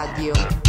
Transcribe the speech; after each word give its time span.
Co 0.00 0.06
Radio. 0.06 0.59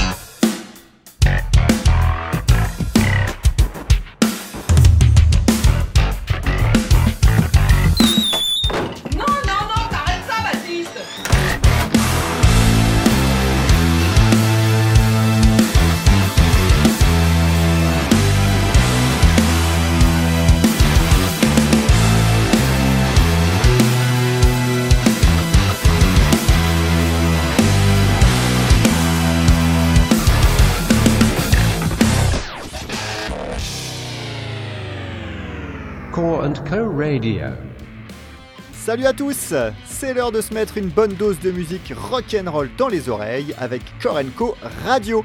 Salut 38.74 39.06
à 39.06 39.14
tous 39.14 39.54
C'est 39.86 40.14
l'heure 40.16 40.32
de 40.32 40.42
se 40.42 40.56
mettre 40.56 40.80
une 40.80 40.88
bonne 40.88 41.14
dose 41.14 41.40
de 41.40 41.52
musique 41.52 41.94
rock'n'roll 41.96 42.72
dans 42.80 42.88
les 42.88 43.10
oreilles 43.10 43.54
avec 43.60 43.84
Korenko 44.02 44.56
Radio. 44.84 45.24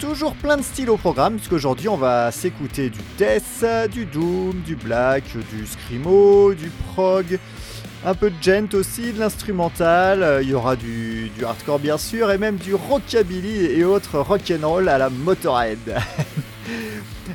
Toujours 0.00 0.34
plein 0.34 0.56
de 0.56 0.62
styles 0.62 0.90
au 0.90 0.96
programme, 0.96 1.36
puisqu'aujourd'hui 1.36 1.88
on 1.88 1.96
va 1.96 2.32
s'écouter 2.32 2.90
du 2.90 2.98
death, 3.16 3.64
du 3.92 4.06
doom, 4.06 4.60
du 4.66 4.74
black, 4.74 5.22
du 5.52 5.66
screamo, 5.66 6.52
du 6.54 6.68
prog, 6.92 7.38
un 8.04 8.14
peu 8.14 8.30
de 8.30 8.42
gent 8.42 8.74
aussi, 8.74 9.12
de 9.12 9.20
l'instrumental, 9.20 10.24
euh, 10.24 10.42
il 10.42 10.48
y 10.48 10.54
aura 10.54 10.74
du 10.74 11.30
hardcore 11.46 11.78
bien 11.78 11.98
sûr, 11.98 12.32
et 12.32 12.38
même 12.38 12.56
du 12.56 12.74
rockabilly 12.74 13.66
et 13.66 13.84
autres 13.84 14.18
rock'n'roll 14.18 14.88
à 14.88 14.98
la 14.98 15.10
Motorhead. 15.10 15.78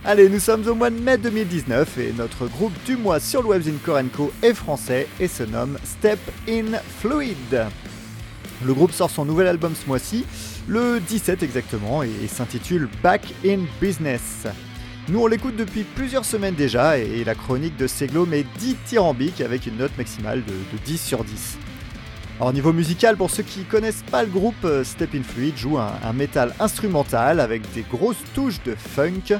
Allez, 0.07 0.29
nous 0.29 0.39
sommes 0.39 0.67
au 0.67 0.75
mois 0.75 0.91
de 0.91 0.99
mai 0.99 1.17
2019 1.17 1.97
et 1.97 2.13
notre 2.15 2.45
groupe 2.45 2.73
du 2.85 2.95
mois 2.95 3.19
sur 3.19 3.41
le 3.41 3.49
Webzine 3.49 3.79
Korenko 3.83 4.31
est 4.43 4.53
français 4.53 5.07
et 5.19 5.27
se 5.27 5.41
nomme 5.41 5.79
Step 5.83 6.19
in 6.47 6.77
Fluid. 6.99 7.65
Le 8.63 8.73
groupe 8.75 8.91
sort 8.91 9.09
son 9.09 9.25
nouvel 9.25 9.47
album 9.47 9.73
ce 9.73 9.87
mois-ci, 9.87 10.23
le 10.67 10.99
17 10.99 11.41
exactement, 11.41 12.03
et, 12.03 12.27
s'intitule 12.27 12.87
Back 13.01 13.33
in 13.43 13.61
Business. 13.81 14.45
Nous 15.09 15.19
on 15.19 15.25
l'écoute 15.25 15.55
depuis 15.55 15.83
plusieurs 15.83 16.23
semaines 16.23 16.53
déjà 16.53 16.99
et, 16.99 17.23
la 17.23 17.33
chronique 17.33 17.75
de 17.75 17.87
Seglo 17.87 18.27
met 18.27 18.45
10 18.59 18.75
tyrambiques 18.85 19.41
avec 19.41 19.65
une 19.65 19.77
note 19.77 19.97
maximale 19.97 20.43
de, 20.45 20.51
de 20.51 20.83
10 20.85 21.01
sur 21.01 21.23
10. 21.23 21.57
Alors 22.39 22.53
niveau 22.53 22.73
musical, 22.73 23.17
pour 23.17 23.31
ceux 23.31 23.43
qui 23.43 23.63
connaissent 23.63 24.03
pas 24.11 24.21
le 24.21 24.29
groupe, 24.29 24.65
euh, 24.65 24.83
Step 24.83 25.15
in 25.15 25.23
Fluid 25.23 25.57
joue 25.57 25.79
un, 25.79 26.13
métal 26.13 26.53
instrumental 26.59 27.39
avec 27.39 27.63
des 27.73 27.81
grosses 27.81 28.23
touches 28.35 28.61
de 28.63 28.75
funk. 28.75 29.39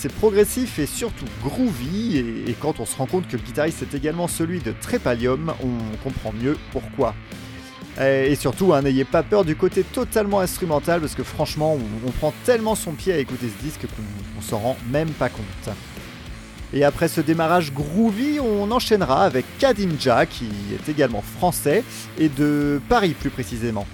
C'est 0.00 0.12
progressif 0.12 0.78
et 0.78 0.86
surtout 0.86 1.24
groovy, 1.42 2.18
et, 2.18 2.54
quand 2.60 2.78
on 2.78 2.86
se 2.86 2.96
rend 2.96 3.06
compte 3.06 3.26
que 3.26 3.36
le 3.36 3.42
guitariste 3.42 3.82
est 3.82 3.96
également 3.96 4.28
celui 4.28 4.60
de 4.60 4.72
Trépalium, 4.80 5.52
on 5.60 5.96
comprend 6.04 6.32
mieux 6.32 6.56
pourquoi. 6.70 7.16
Et, 8.00 8.36
surtout, 8.36 8.72
hein, 8.72 8.82
n'ayez 8.82 9.04
pas 9.04 9.24
peur 9.24 9.44
du 9.44 9.56
côté 9.56 9.82
totalement 9.82 10.38
instrumental, 10.38 11.00
parce 11.00 11.16
que 11.16 11.24
franchement, 11.24 11.76
on, 12.06 12.10
prend 12.12 12.32
tellement 12.44 12.76
son 12.76 12.92
pied 12.92 13.12
à 13.12 13.18
écouter 13.18 13.46
ce 13.48 13.64
disque 13.64 13.80
qu'on 13.80 14.38
on 14.38 14.40
s'en 14.40 14.58
rend 14.58 14.76
même 14.88 15.10
pas 15.10 15.30
compte. 15.30 15.74
Et 16.72 16.84
après 16.84 17.08
ce 17.08 17.20
démarrage 17.20 17.72
groovy, 17.72 18.38
on 18.38 18.70
enchaînera 18.70 19.24
avec 19.24 19.46
Kadinja, 19.58 20.26
qui 20.26 20.46
est 20.72 20.88
également 20.88 21.22
français, 21.22 21.82
et 22.20 22.28
de 22.28 22.80
Paris 22.88 23.16
plus 23.18 23.30
précisément. 23.30 23.84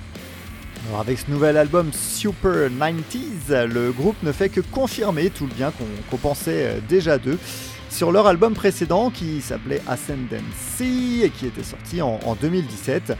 Alors 0.88 1.00
avec 1.00 1.18
ce 1.18 1.30
nouvel 1.30 1.56
album 1.56 1.90
Super 1.92 2.68
90s, 2.68 3.64
le 3.64 3.90
groupe 3.90 4.16
ne 4.22 4.32
fait 4.32 4.50
que 4.50 4.60
confirmer 4.60 5.30
tout 5.30 5.46
le 5.46 5.54
bien 5.54 5.70
qu'on 5.70 5.84
qu'on 6.10 6.16
pensait 6.18 6.66
euh, 6.66 6.78
déjà 6.88 7.16
d'eux 7.16 7.38
sur 7.88 8.12
leur 8.12 8.26
album 8.26 8.54
précédent 8.54 9.10
qui 9.10 9.40
s'appelait 9.40 9.80
Ascendancy 9.86 11.22
et 11.24 11.30
qui 11.30 11.46
était 11.46 11.62
sorti 11.62 12.02
en, 12.02 12.20
en 12.26 12.34
2017 12.34 13.14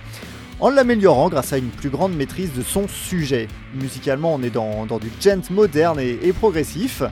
en 0.60 0.70
l'améliorant 0.70 1.30
grâce 1.30 1.52
à 1.52 1.58
une 1.58 1.70
plus 1.70 1.91
grande 1.91 2.14
maîtrise 2.14 2.52
de 2.52 2.62
son 2.62 2.86
sujet. 2.86 3.48
Musicalement, 3.75 4.34
on 4.34 4.42
est 4.42 4.50
dans, 4.50 4.86
du 4.98 5.10
gent 5.20 5.50
moderne 5.50 6.00
et, 6.00 6.32
progressif. 6.32 7.02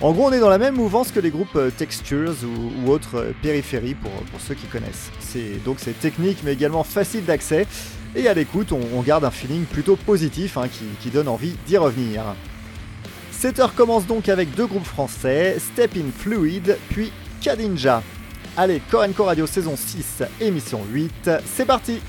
En 0.00 0.12
gros, 0.12 0.28
on 0.28 0.32
est 0.32 0.40
dans 0.40 0.48
la 0.48 0.58
même 0.58 0.74
mouvance 0.74 1.12
que 1.12 1.20
les 1.20 1.30
groupes 1.30 1.56
euh, 1.56 1.70
Textures 1.70 2.34
ou, 2.44 2.72
ou 2.82 2.90
autres 2.90 3.16
euh, 3.16 3.32
périphéries 3.42 3.94
pour, 3.94 4.10
pour 4.10 4.40
ceux 4.40 4.54
qui 4.54 4.66
connaissent. 4.66 5.10
C'est 5.20 5.62
donc 5.64 5.76
c'est 5.78 5.98
technique 5.98 6.38
mais 6.44 6.52
également 6.52 6.82
facile 6.82 7.24
d'accès 7.24 7.66
et 8.16 8.28
à 8.28 8.34
l'écoute, 8.34 8.72
on, 8.72 9.00
garde 9.02 9.24
un 9.24 9.30
feeling 9.30 9.64
plutôt 9.64 9.96
positif 9.96 10.56
hein, 10.56 10.68
qui, 10.68 10.84
qui 11.00 11.10
donne 11.10 11.28
envie 11.28 11.56
d'y 11.66 11.76
revenir. 11.76 12.22
Cette 13.32 13.58
heure 13.58 13.74
commence 13.74 14.06
donc 14.06 14.28
avec 14.28 14.54
deux 14.54 14.66
groupes 14.66 14.84
français, 14.84 15.56
Step 15.58 15.92
in 15.96 16.10
Fluid 16.16 16.78
puis 16.90 17.12
Kadinja. 17.40 18.02
Allez, 18.56 18.80
Korenko 18.90 19.24
Radio 19.24 19.46
saison 19.46 19.76
6, 19.76 20.22
émission 20.40 20.80
8, 20.92 21.30
c'est 21.44 21.66
parti 21.66 22.00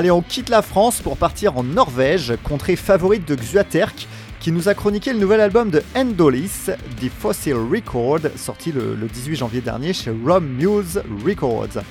Allez, 0.00 0.10
on 0.10 0.22
quitte 0.22 0.48
la 0.48 0.62
France 0.62 1.02
pour 1.02 1.18
partir 1.18 1.58
en 1.58 1.62
Norvège, 1.62 2.32
contrée 2.42 2.74
favorite 2.74 3.28
de 3.28 3.34
Xuaterk, 3.34 4.08
qui 4.40 4.50
nous 4.50 4.70
a 4.70 4.72
chroniqué 4.72 5.12
le 5.12 5.18
nouvel 5.18 5.42
album 5.42 5.68
de 5.68 5.82
Endolis, 5.94 6.70
The 6.98 7.10
Fossil 7.10 7.52
Record, 7.52 8.20
sorti 8.34 8.72
le, 8.72 8.94
le 8.94 9.06
18 9.08 9.36
janvier 9.36 9.60
dernier 9.60 9.92
chez 9.92 10.10
Rom 10.10 10.46
Muse 10.46 11.02
Records. 11.26 11.82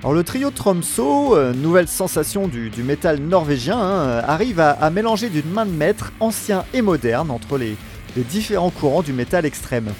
Alors 0.00 0.12
le 0.12 0.24
trio 0.24 0.50
Tromso, 0.50 1.36
euh, 1.36 1.52
nouvelle 1.52 1.86
sensation 1.86 2.48
du, 2.48 2.68
du 2.68 2.82
métal 2.82 3.20
norvégien, 3.20 3.78
hein, 3.78 4.24
arrive 4.26 4.58
à, 4.58 4.90
mélanger 4.90 5.28
d'une 5.28 5.50
main 5.52 5.66
de 5.66 5.70
maître 5.70 6.12
ancien 6.18 6.64
et 6.74 6.82
moderne 6.82 7.30
entre 7.30 7.58
les 7.58 7.76
différents 8.16 8.70
courants 8.70 9.02
du 9.02 9.12
métal 9.12 9.46
extrême. 9.46 9.92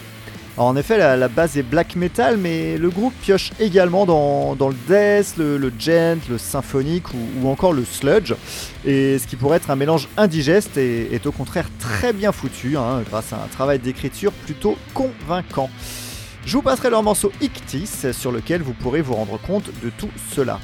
En 0.61 0.76
effet, 0.76 0.99
la, 0.99 1.29
base 1.29 1.57
est 1.57 1.62
black 1.62 1.97
metal, 1.97 2.37
mais 2.37 2.76
le 2.76 2.90
groupe 2.90 3.14
pioche 3.23 3.50
également 3.59 4.05
dans, 4.05 4.69
le 4.69 4.75
death, 4.87 5.38
le, 5.38 5.73
gent, 5.79 6.19
le 6.29 6.37
symphonique 6.37 7.07
ou, 7.14 7.49
encore 7.49 7.73
le 7.73 7.83
sludge. 7.83 8.35
Et 8.85 9.19
ce 9.19 9.26
qui 9.26 9.37
pourrait 9.37 9.57
être 9.57 9.71
un 9.71 9.76
mélange 9.76 10.07
indigeste 10.19 10.76
est, 10.76 11.14
est 11.14 11.25
au 11.25 11.33
contraire 11.33 11.67
très 11.79 12.12
bien 12.12 12.31
foutu, 12.31 12.76
hein, 12.76 13.02
grâce 13.09 13.33
à 13.33 13.37
un 13.37 13.49
travail 13.49 13.79
d'écriture 13.79 14.33
plutôt 14.33 14.76
convaincant. 14.93 15.71
Je 16.45 16.52
vous 16.59 16.62
passerai 16.62 16.90
leur 16.90 17.02
morceau 17.02 17.33
Ictis 17.40 18.12
sur 18.12 18.31
lequel 18.31 18.61
vous 18.61 18.75
pourrez 18.75 19.00
vous 19.00 19.14
rendre 19.14 19.40
compte 19.40 19.71
de 19.83 19.88
tout 19.88 20.11
cela. 20.35 20.61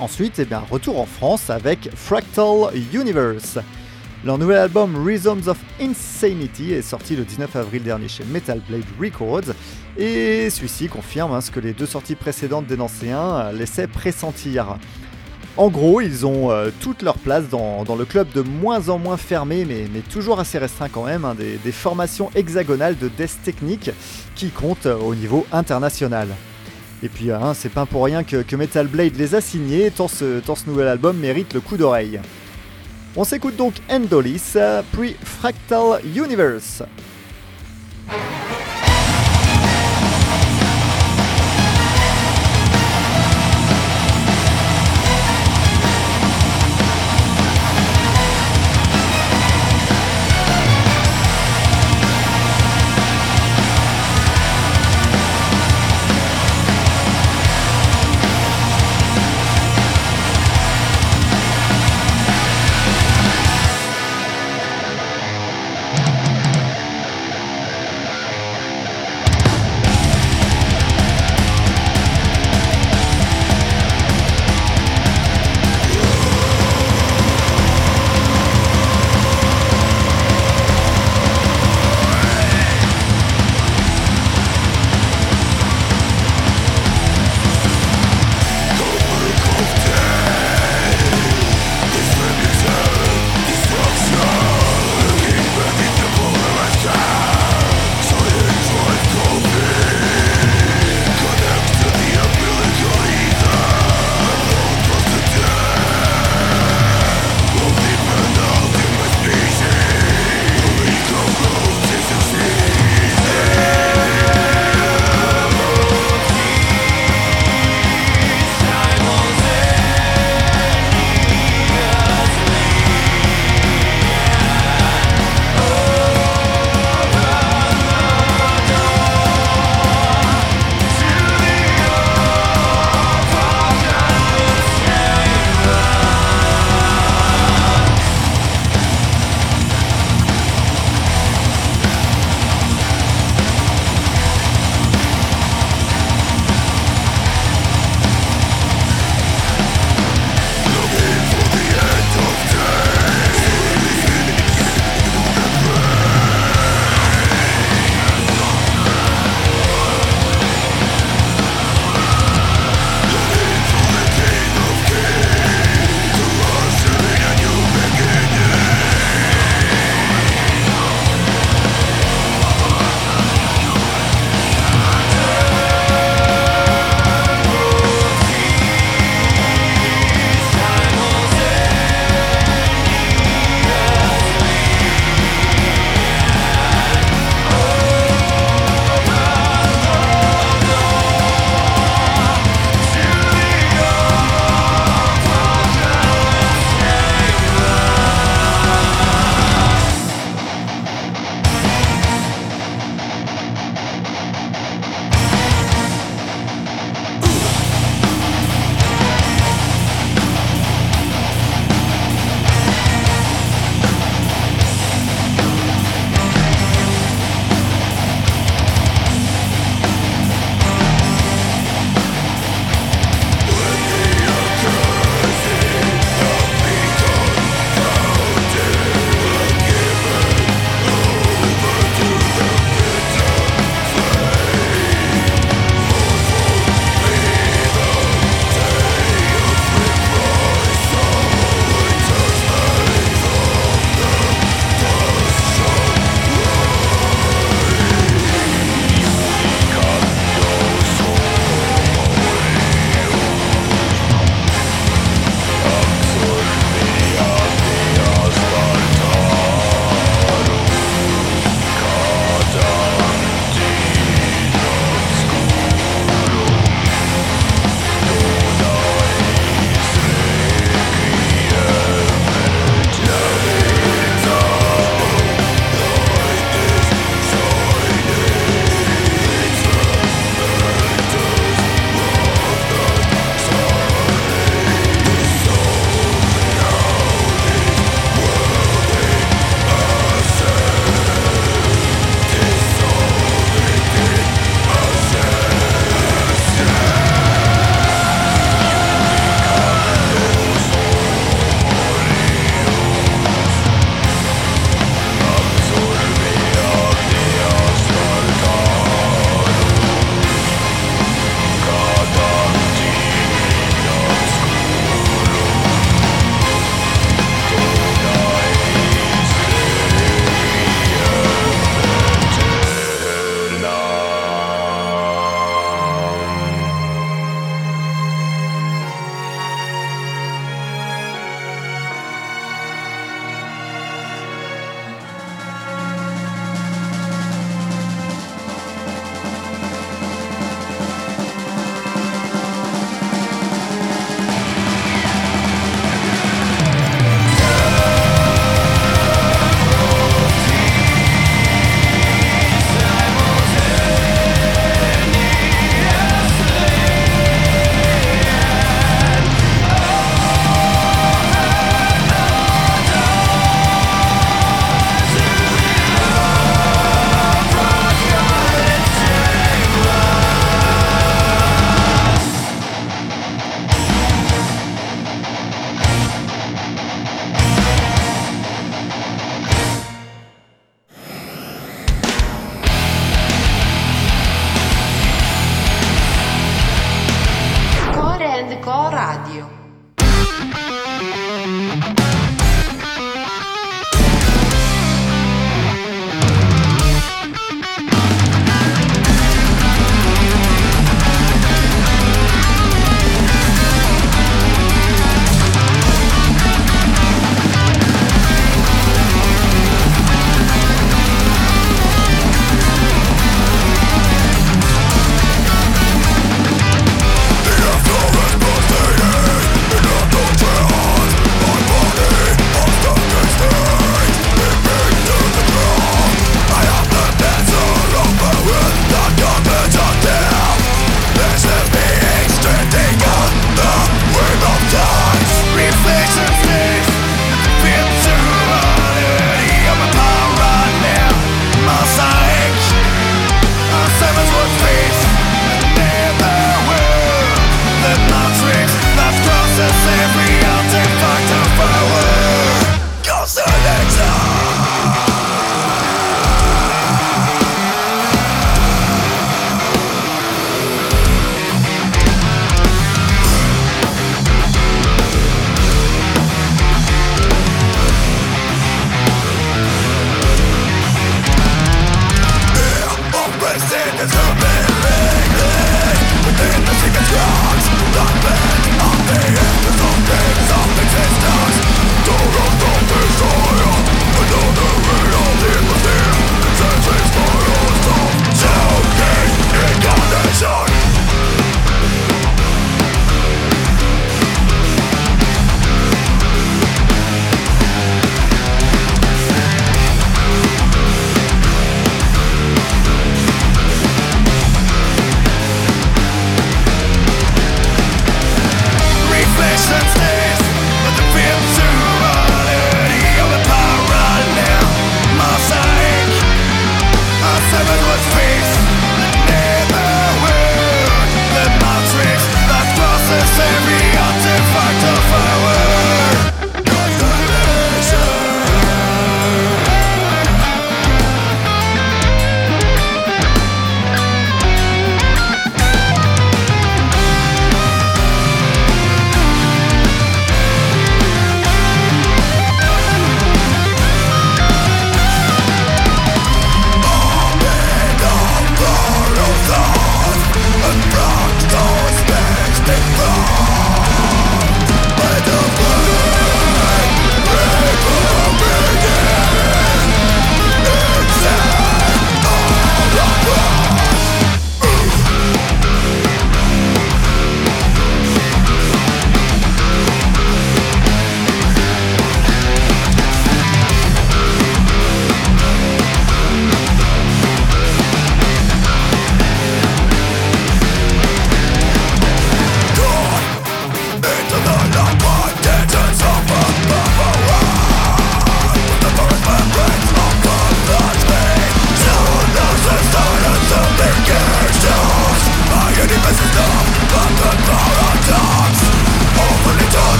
Ensuite, 0.00 0.38
eh 0.38 0.44
bien, 0.44 0.62
retour 0.70 1.00
en 1.00 1.06
France 1.06 1.48
avec 1.48 1.88
Fractal 1.94 2.76
Universe. 2.92 3.58
Leur 4.24 4.38
nouvel 4.38 4.58
album 4.58 5.04
Rhythms 5.04 5.48
of 5.48 5.58
Insanity 5.80 6.72
est 6.72 6.82
sorti 6.82 7.16
le 7.16 7.24
19 7.24 7.56
avril 7.56 7.82
dernier 7.82 8.06
chez 8.06 8.22
Metal 8.22 8.60
Blade 8.68 8.84
Records 9.00 9.52
et 9.98 10.48
celui-ci 10.48 10.86
confirme 10.86 11.32
hein, 11.32 11.40
ce 11.40 11.50
que 11.50 11.58
les 11.58 11.72
deux 11.72 11.86
sorties 11.86 12.14
précédentes 12.14 12.66
des 12.66 12.76
Nancéens 12.76 13.50
laissaient 13.50 13.88
pressentir. 13.88 14.78
En 15.56 15.70
gros, 15.70 16.00
ils 16.00 16.24
ont 16.24 16.52
euh, 16.52 16.70
toute 16.80 17.02
leur 17.02 17.18
place 17.18 17.48
dans, 17.48 17.84
le 17.84 18.04
club 18.04 18.28
de 18.32 18.42
moins 18.42 18.90
en 18.90 18.98
moins 18.98 19.16
fermé, 19.16 19.66
mais, 19.66 19.88
toujours 20.02 20.38
assez 20.38 20.56
restreint 20.56 20.88
quand 20.88 21.04
même, 21.04 21.24
hein, 21.24 21.34
des, 21.34 21.72
formations 21.72 22.30
hexagonales 22.36 22.96
de 22.96 23.08
death 23.08 23.42
technique 23.42 23.90
qui 24.36 24.50
comptent 24.50 24.86
au 24.86 25.16
niveau 25.16 25.44
international. 25.50 26.28
Et 27.02 27.08
puis, 27.08 27.32
hein, 27.32 27.54
c'est 27.54 27.72
pas 27.72 27.86
pour 27.86 28.04
rien 28.04 28.22
que, 28.22 28.54
Metal 28.54 28.86
Blade 28.86 29.16
les 29.16 29.34
a 29.34 29.40
signés, 29.40 29.90
tant 29.90 30.06
ce 30.06 30.40
nouvel 30.68 30.86
album 30.86 31.18
mérite 31.18 31.54
le 31.54 31.60
coup 31.60 31.76
d'oreille. 31.76 32.20
On 33.14 33.24
s'écoute 33.24 33.56
donc 33.56 33.74
Endolis, 33.90 34.54
puis 34.92 35.14
Fractal 35.22 36.00
Universe. 36.16 36.82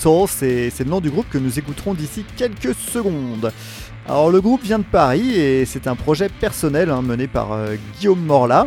C'est 0.00 0.78
le 0.78 0.84
nom 0.86 1.00
du 1.00 1.10
groupe 1.10 1.28
que 1.28 1.36
nous 1.36 1.58
écouterons 1.58 1.92
d'ici 1.92 2.24
quelques 2.38 2.74
secondes. 2.74 3.52
Alors 4.08 4.30
le 4.30 4.40
groupe 4.40 4.62
vient 4.62 4.78
de 4.78 4.84
Paris 4.84 5.34
et 5.38 5.66
c'est 5.66 5.86
un 5.86 5.94
projet 5.94 6.30
personnel 6.30 6.88
hein, 6.88 7.02
mené 7.02 7.26
par 7.26 7.52
euh, 7.52 7.74
Guillaume 7.98 8.24
Morla. 8.24 8.66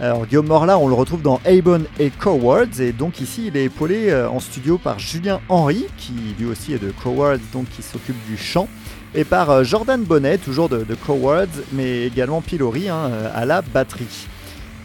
Alors 0.00 0.26
Guillaume 0.26 0.48
Morla, 0.48 0.76
on 0.76 0.88
le 0.88 0.94
retrouve 0.94 1.22
dans 1.22 1.40
Avon 1.44 1.84
et 2.00 2.10
Cowards 2.10 2.80
et 2.80 2.90
donc 2.90 3.20
ici 3.20 3.44
il 3.46 3.56
est 3.56 3.66
épaulé 3.66 4.10
euh, 4.10 4.28
en 4.28 4.40
studio 4.40 4.76
par 4.76 4.98
Julien 4.98 5.40
Henry 5.48 5.86
qui 5.98 6.14
lui 6.36 6.46
aussi 6.46 6.72
est 6.72 6.82
de 6.82 6.90
Cowards 6.90 7.38
donc 7.52 7.66
qui 7.70 7.82
s'occupe 7.82 8.16
du 8.26 8.36
chant 8.36 8.68
et 9.14 9.22
par 9.22 9.50
euh, 9.50 9.62
Jordan 9.62 10.02
Bonnet 10.02 10.38
toujours 10.38 10.68
de, 10.68 10.84
Cowards 11.06 11.46
mais 11.74 12.06
également 12.06 12.40
Pilori 12.40 12.88
hein, 12.88 13.08
à 13.32 13.44
la 13.44 13.62
batterie. 13.62 14.26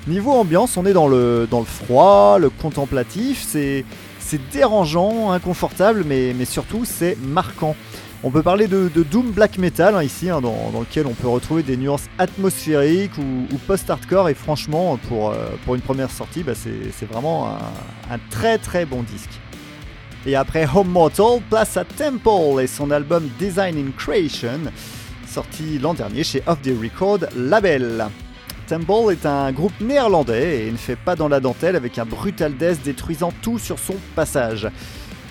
Niveau 0.08 0.32
ambiance, 0.32 0.78
on 0.78 0.86
est 0.86 0.94
dans 0.94 1.08
le, 1.08 1.48
dans 1.50 1.60
le 1.60 1.66
froid, 1.66 2.38
le 2.40 2.50
contemplatif, 2.50 3.44
c'est 3.48 3.84
c'est 4.22 4.50
dérangeant, 4.52 5.32
inconfortable 5.32 6.04
mais, 6.06 6.34
surtout 6.46 6.86
c'est 6.86 7.18
marquant. 7.22 7.76
On 8.24 8.30
peut 8.30 8.44
parler 8.44 8.68
de, 8.68 8.88
Doom 8.88 9.32
Black 9.32 9.58
Metal 9.58 9.96
hein, 9.96 10.04
ici, 10.04 10.30
hein, 10.30 10.42
dans, 10.42 10.72
lequel 10.80 11.08
on 11.08 11.14
peut 11.14 11.28
retrouver 11.28 11.64
des 11.64 11.76
nuances 11.76 12.06
atmosphériques 12.20 13.18
ou, 13.18 13.58
post-hardcore. 13.66 14.30
Et 14.30 14.36
franchement, 14.36 14.98
pour, 15.08 15.32
euh, 15.32 15.48
une 15.74 15.82
première 15.82 16.12
sortie, 16.12 16.44
bah, 16.44 16.54
c'est 16.54 17.06
vraiment 17.12 17.48
un, 17.48 18.14
un 18.14 18.20
très 18.30 18.60
très 18.60 18.86
bon 18.86 19.02
disque. 19.02 19.40
Et 20.28 20.36
après 20.36 20.68
Home 20.72 20.90
Mortal, 20.90 21.42
place 21.50 21.78
à 21.78 21.84
Temple 21.84 22.62
et 22.62 22.68
son 22.68 22.92
album 22.92 23.28
Design 23.40 23.76
in 23.76 23.92
Creation, 23.98 24.72
sorti 25.28 25.80
l'an 25.80 25.96
dernier 25.96 26.24
chez 26.24 26.44
Off 26.46 26.62
the 26.62 26.74
Record 26.80 27.28
Label. 27.36 28.08
Temple 28.72 29.12
est 29.12 29.26
un 29.26 29.52
groupe 29.52 29.74
néerlandais 29.82 30.66
et 30.66 30.72
ne 30.72 30.78
fait 30.78 30.96
pas 30.96 31.18
dans 31.18 31.28
la 31.28 31.42
dentelle 31.42 31.76
avec 31.76 31.98
un 31.98 32.06
brutal 32.06 32.56
death 32.56 32.82
détruisant 32.82 33.34
tout 33.42 33.60
sur 33.60 33.78
son 33.78 33.96
passage. 34.16 34.70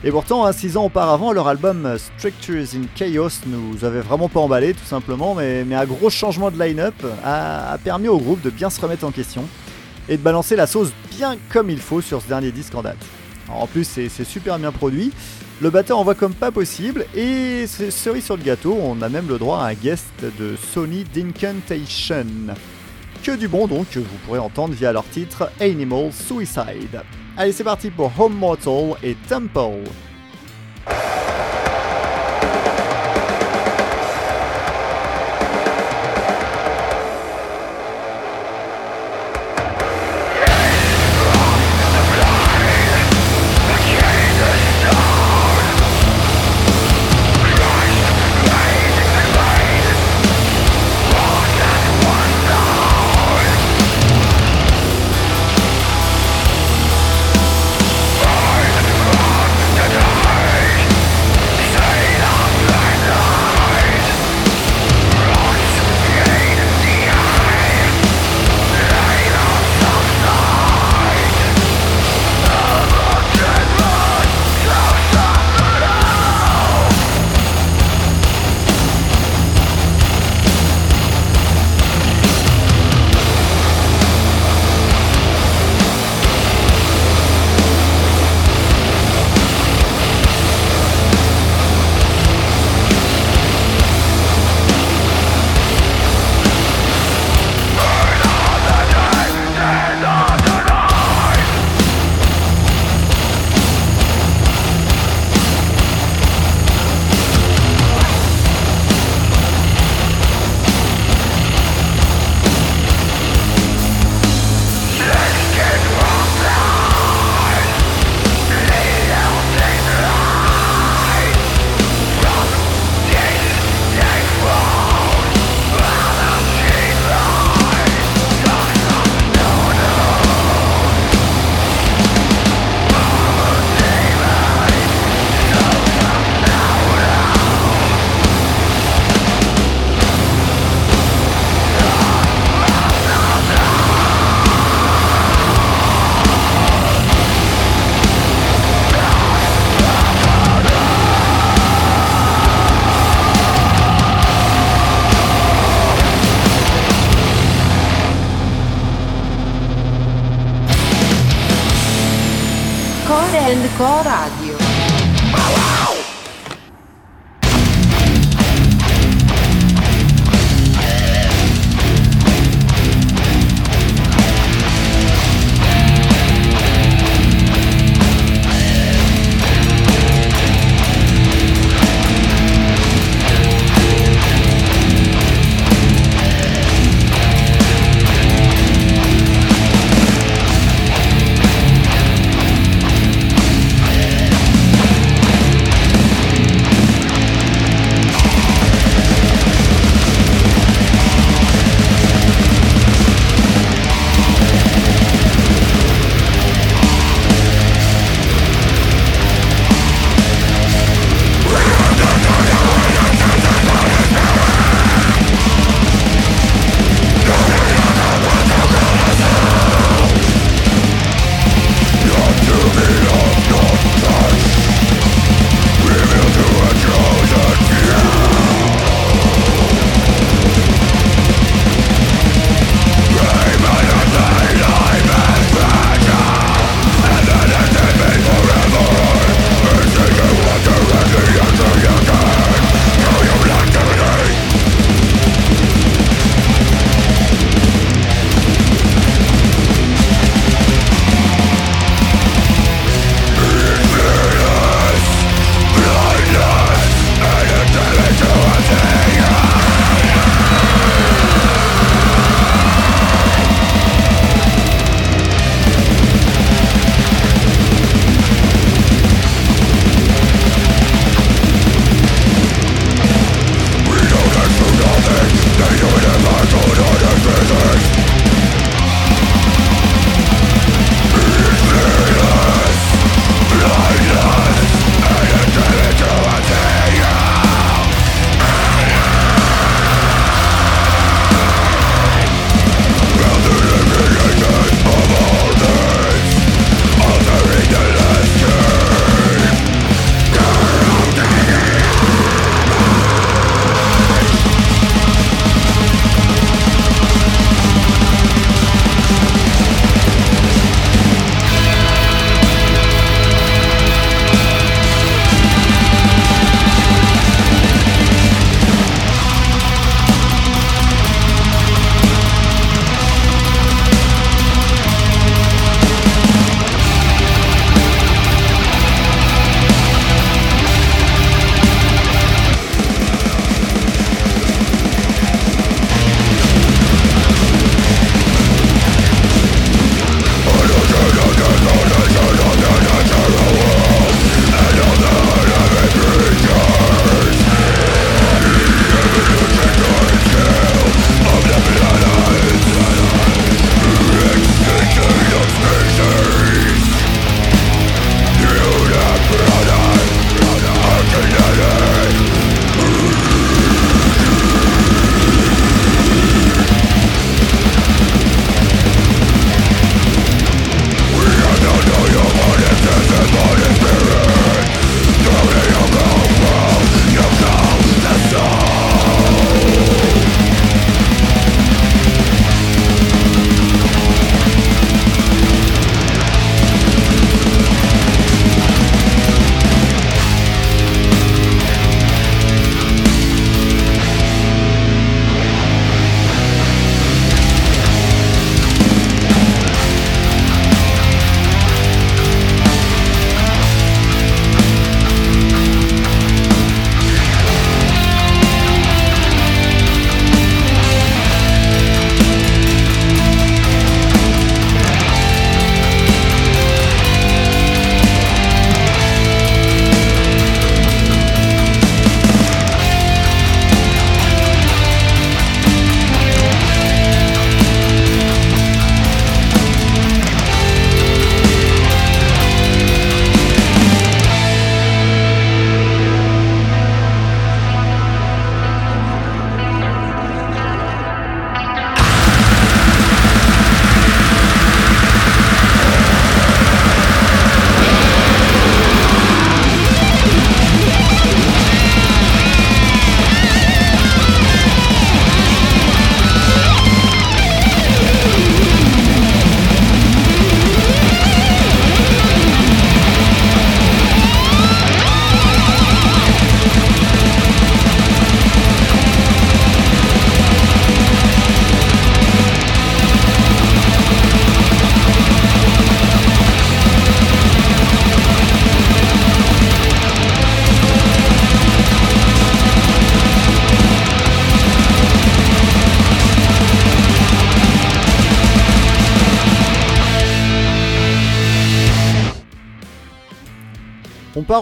Et 0.05 0.11
pourtant, 0.11 0.45
hein, 0.45 0.53
six 0.53 0.77
ans 0.77 0.85
auparavant, 0.85 1.33
leur 1.33 1.49
album 1.49 1.97
Structures 2.19 2.67
in 2.75 2.83
Chaos 2.95 3.41
nous 3.47 3.83
avait 3.83 4.03
vraiment 4.03 4.29
pas 4.29 4.41
emballé, 4.41 4.75
tout 4.75 4.85
simplement, 4.85 5.35
mais, 5.35 5.65
un 5.73 5.87
gros 5.87 6.11
changement 6.11 6.51
de 6.51 6.63
line-up 6.63 6.95
a, 7.25 7.79
permis 7.83 8.09
au 8.09 8.19
groupe 8.19 8.43
de 8.43 8.51
bien 8.51 8.69
se 8.69 8.79
remettre 8.79 9.07
en 9.07 9.11
question 9.11 9.47
et 10.11 10.19
de 10.19 10.23
balancer 10.23 10.55
la 10.55 10.67
sauce 10.67 10.93
bien 11.17 11.39
comme 11.49 11.71
il 11.71 11.81
faut 11.81 12.03
sur 12.03 12.21
ce 12.21 12.29
dernier 12.29 12.53
disque 12.53 12.75
en 12.75 12.83
date. 12.83 12.99
Alors, 13.49 13.63
en 13.63 13.67
plus, 13.67 13.85
c'est 13.85 14.25
super 14.25 14.59
bien 14.59 14.71
produit, 14.71 15.13
le 15.63 15.71
batteur 15.71 15.97
envoie 15.97 16.15
comme 16.15 16.35
pas 16.35 16.51
possible, 16.51 17.07
et 17.15 17.67
cerise 17.67 18.23
sur 18.23 18.37
le 18.37 18.43
gâteau, 18.43 18.77
on 18.79 19.01
a 19.01 19.09
même 19.09 19.29
le 19.29 19.39
droit 19.39 19.61
à 19.61 19.69
un 19.69 19.75
guest 19.75 20.05
de 20.21 20.57
Sony 20.75 21.05
Dincantation. 21.05 22.27
Que 23.23 23.37
du 23.37 23.49
bon 23.49 23.67
donc 23.67 23.91
que 23.91 23.99
vous 23.99 24.17
pourrez 24.25 24.39
entendre 24.39 24.73
via 24.73 24.93
leur 24.93 25.05
titre 25.05 25.51
Animal 25.61 26.11
Suicide. 26.11 27.03
Allez, 27.37 27.53
c'est 27.53 27.65
parti 27.65 27.91
pour 27.91 28.11
Home 28.19 28.35
Mortal 28.35 28.95
et 29.03 29.15
Temple. 29.29 29.85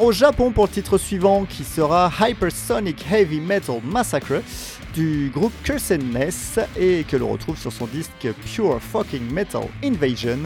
Au 0.03 0.13
Japon 0.13 0.51
pour 0.51 0.65
le 0.65 0.71
titre 0.71 0.99
suivant 0.99 1.45
qui 1.45 1.65
sera 1.65 2.11
Hypersonic 2.21 3.05
Heavy 3.11 3.41
Metal 3.41 3.81
Massacre 3.83 4.43
du 4.95 5.31
groupe 5.35 5.53
Cursed 5.63 6.03
Ness 6.03 6.59
et 6.79 7.05
que 7.05 7.17
l'on 7.17 7.29
retrouve 7.29 7.59
sur 7.59 7.73
son 7.73 7.87
disque 7.87 8.29
Pure 8.45 8.81
Fucking 8.81 9.31
Metal 9.33 9.63
Invasion, 9.83 10.39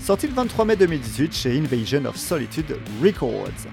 sorti 0.00 0.26
le 0.26 0.34
23 0.34 0.64
mai 0.64 0.76
2018 0.76 1.34
chez 1.34 1.58
Invasion 1.58 2.04
of 2.06 2.16
Solitude 2.16 2.76
Records. 3.02 3.68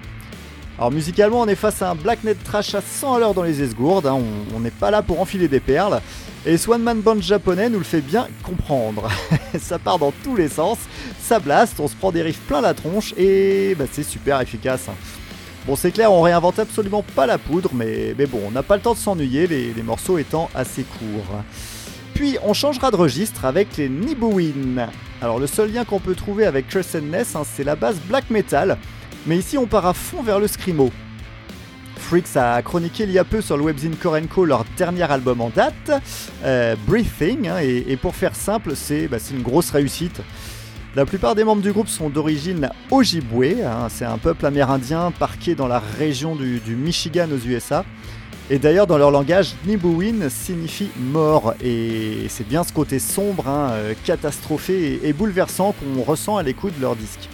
Alors 0.77 0.91
musicalement, 0.91 1.41
on 1.41 1.47
est 1.47 1.55
face 1.55 1.81
à 1.81 1.91
un 1.91 1.95
blacknet 1.95 2.35
trash 2.35 2.75
à 2.75 2.81
100 2.81 3.13
à 3.13 3.19
l'heure 3.19 3.33
dans 3.33 3.43
les 3.43 3.61
esgourdes, 3.61 4.07
hein, 4.07 4.19
on 4.53 4.59
n'est 4.59 4.71
pas 4.71 4.91
là 4.91 5.01
pour 5.01 5.21
enfiler 5.21 5.47
des 5.47 5.61
perles, 5.61 6.01
et 6.45 6.57
Swan 6.57 6.81
Man 6.81 6.99
Band 6.99 7.21
japonais 7.21 7.69
nous 7.69 7.77
le 7.77 7.85
fait 7.85 8.01
bien 8.01 8.27
comprendre. 8.43 9.09
ça 9.59 9.79
part 9.79 9.99
dans 9.99 10.11
tous 10.23 10.35
les 10.35 10.49
sens, 10.49 10.77
ça 11.21 11.39
blast, 11.39 11.79
on 11.79 11.88
se 11.88 11.95
prend 11.95 12.11
des 12.11 12.21
riffs 12.21 12.41
plein 12.41 12.59
la 12.59 12.73
tronche, 12.73 13.13
et 13.17 13.73
bah, 13.79 13.85
c'est 13.89 14.03
super 14.03 14.41
efficace. 14.41 14.89
hein. 14.89 14.95
Bon, 15.65 15.77
c'est 15.77 15.91
clair, 15.91 16.11
on 16.11 16.21
réinvente 16.21 16.59
absolument 16.59 17.03
pas 17.15 17.25
la 17.25 17.38
poudre, 17.38 17.71
mais, 17.73 18.13
bon, 18.29 18.41
on 18.45 18.51
n'a 18.51 18.61
pas 18.61 18.75
le 18.75 18.81
temps 18.81 18.93
de 18.93 18.99
s'ennuyer, 18.99 19.47
les, 19.47 19.73
morceaux 19.81 20.17
étant 20.17 20.49
assez 20.53 20.83
courts. 20.83 21.41
Puis 22.13 22.38
on 22.43 22.53
changera 22.53 22.91
de 22.91 22.97
registre 22.97 23.45
avec 23.45 23.75
les 23.77 23.89
Nibuin. 23.89 24.89
Alors 25.21 25.39
le 25.39 25.47
seul 25.47 25.71
lien 25.71 25.85
qu'on 25.85 25.99
peut 25.99 26.15
trouver 26.15 26.45
avec 26.45 26.67
Cursed 26.67 27.03
Ness, 27.03 27.35
hein, 27.35 27.43
c'est 27.45 27.63
la 27.63 27.75
base 27.75 27.97
black 28.07 28.29
metal, 28.29 28.77
mais 29.25 29.38
ici 29.38 29.57
on 29.57 29.65
part 29.65 29.85
à 29.85 29.93
fond 29.93 30.23
vers 30.23 30.39
le 30.39 30.47
screamo. 30.47 30.91
Freaks 31.97 32.35
a 32.38 32.61
chroniqué 32.61 33.03
il 33.03 33.11
y 33.11 33.17
a 33.17 33.23
peu 33.23 33.41
sur 33.41 33.57
le 33.57 33.63
webzine 33.63 33.95
Korenko 33.95 34.45
leur 34.45 34.63
dernier 34.77 35.09
album 35.11 35.41
en 35.41 35.49
date, 35.49 35.91
euh, 36.43 36.75
Breathing, 36.88 37.47
hein, 37.47 37.57
et, 37.59 37.97
pour 37.97 38.15
faire 38.15 38.35
simple, 38.35 38.75
c'est 38.75 39.07
bah, 39.07 39.17
c'est 39.19 39.33
une 39.33 39.41
grosse 39.41 39.71
réussite. 39.71 40.21
La 40.95 41.05
plupart 41.05 41.35
des 41.35 41.43
membres 41.43 41.61
du 41.61 41.73
groupe 41.73 41.89
sont 41.89 42.09
d'origine 42.09 42.69
Ojibwe, 42.91 43.63
hein, 43.65 43.88
c'est 43.89 44.05
un 44.05 44.17
peuple 44.17 44.45
amérindien 44.45 45.11
parqué 45.11 45.55
dans 45.55 45.67
la 45.67 45.79
région 45.79 46.35
du, 46.35 46.61
Michigan 46.75 47.27
aux 47.33 47.47
USA. 47.47 47.83
Et 48.49 48.59
d'ailleurs, 48.59 48.85
dans 48.85 48.99
leur 48.99 49.09
langage, 49.09 49.55
Nibuin 49.65 50.29
signifie 50.29 50.89
mort, 50.97 51.55
et 51.63 52.27
c'est 52.29 52.47
bien 52.47 52.63
ce 52.63 52.71
côté 52.71 52.99
sombre, 52.99 53.47
hein, 53.47 53.71
euh, 53.71 53.93
catastrophé 54.05 55.01
et 55.03 55.11
bouleversant 55.13 55.73
qu'on 55.73 56.03
ressent 56.03 56.38
à 56.38 56.43
l'écoute 56.43 56.77
de 56.77 56.81
leur 56.81 56.95
disque. 56.95 57.27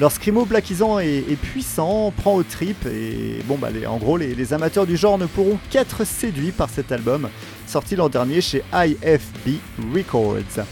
Leur 0.00 0.10
scrimo 0.10 0.44
blackisant 0.44 0.98
est, 0.98 1.18
est 1.18 1.36
puissant, 1.36 2.12
prend 2.16 2.34
aux 2.34 2.42
tripes, 2.42 2.86
et 2.86 3.42
bon, 3.44 3.56
bah, 3.56 3.68
en 3.88 3.96
gros, 3.96 4.16
les, 4.16 4.34
les 4.34 4.52
amateurs 4.52 4.86
du 4.86 4.96
genre 4.96 5.18
ne 5.18 5.26
pourront 5.26 5.58
qu'être 5.70 6.04
séduits 6.04 6.50
par 6.50 6.68
cet 6.68 6.90
album, 6.90 7.28
sorti 7.66 7.94
l'an 7.94 8.08
dernier 8.08 8.40
chez 8.40 8.64
IFB 8.72 9.60
Records. 9.94 10.64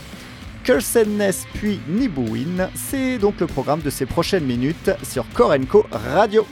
Cursedness 0.65 1.47
puis 1.55 1.81
Nibuin, 1.89 2.69
c'est 2.75 3.19
donc 3.19 3.41
le 3.41 3.47
programme 3.47 3.81
de 3.81 3.91
ces 3.91 4.07
prochaines 4.07 4.45
minutes 4.45 4.91
sur 5.03 5.25
Korenko 5.35 5.87
Radio. 5.91 6.47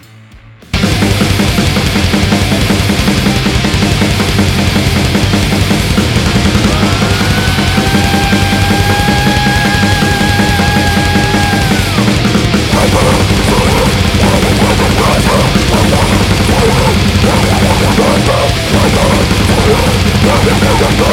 I'm 20.42 20.46
gonna 20.46 20.80
go 20.80 20.88
to 20.88 20.96
the 20.96 21.04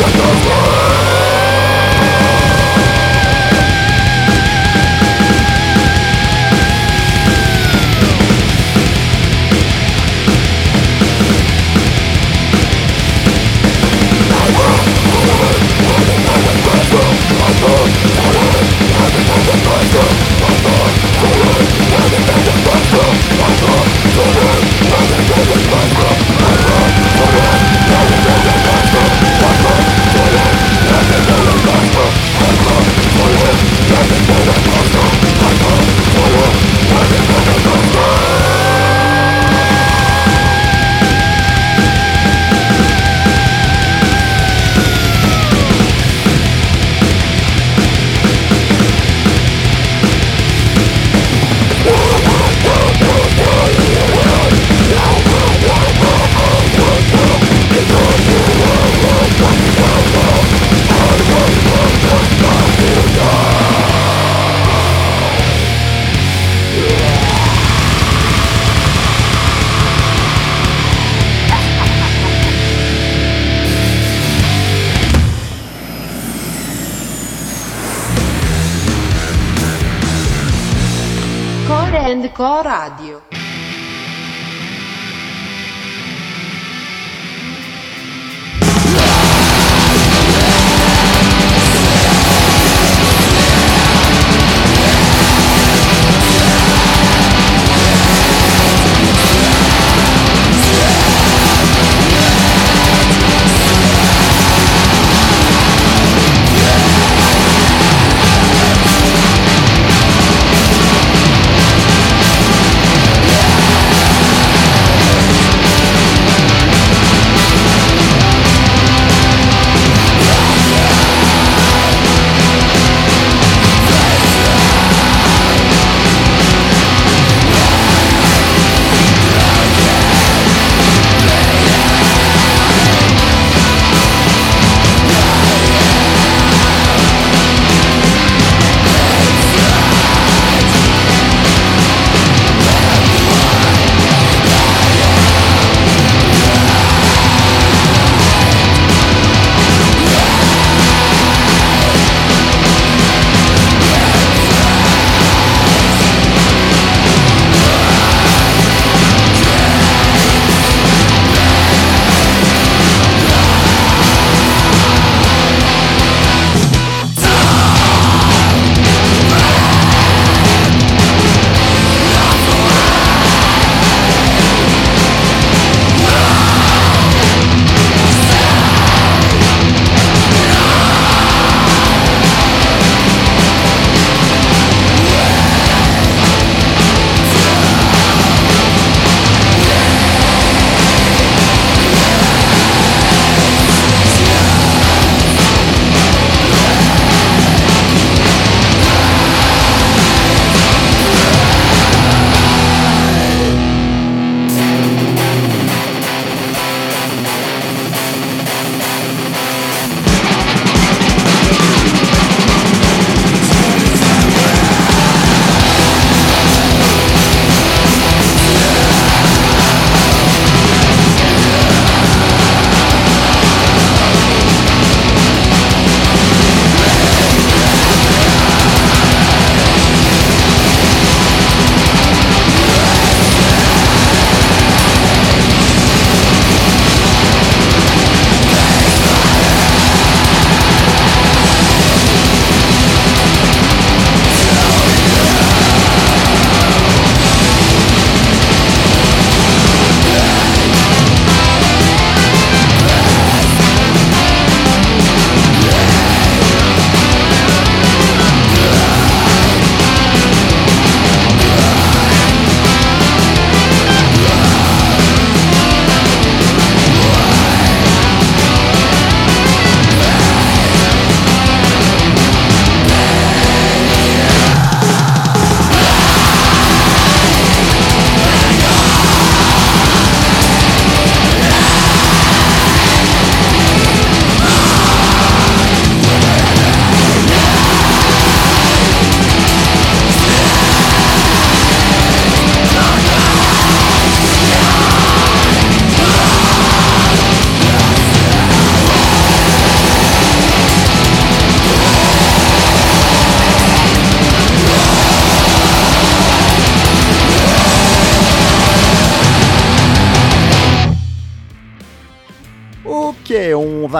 hospital. 0.00 0.15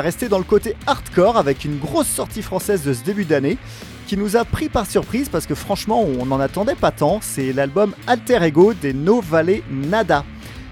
Rester 0.00 0.28
dans 0.28 0.38
le 0.38 0.44
côté 0.44 0.74
hardcore 0.86 1.36
avec 1.36 1.64
une 1.64 1.78
grosse 1.78 2.08
sortie 2.08 2.42
française 2.42 2.82
de 2.82 2.92
ce 2.92 3.02
début 3.02 3.24
d'année 3.24 3.58
qui 4.06 4.16
nous 4.16 4.36
a 4.36 4.44
pris 4.44 4.68
par 4.68 4.86
surprise 4.86 5.28
parce 5.28 5.46
que 5.46 5.54
franchement 5.54 6.02
on 6.02 6.26
n'en 6.26 6.40
attendait 6.40 6.74
pas 6.74 6.92
tant, 6.92 7.18
c'est 7.20 7.52
l'album 7.52 7.94
Alter 8.06 8.38
Ego 8.42 8.72
des 8.74 8.92
No 8.92 9.20
Valley 9.20 9.62
Nada. 9.70 10.24